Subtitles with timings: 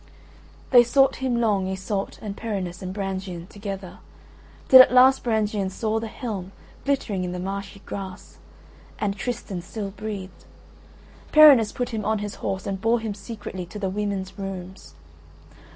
[0.71, 3.99] They sought him long, Iseult and Perinis and Brangien together,
[4.67, 6.53] till at last Brangien saw the helm
[6.85, 8.39] glittering in the marshy grass:
[8.97, 10.45] and Tristan still breathed.
[11.31, 14.95] Perinis put him on his horse and bore him secretly to the women's rooms.